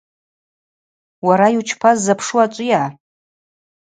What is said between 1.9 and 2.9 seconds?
запшу ачӏвыйа?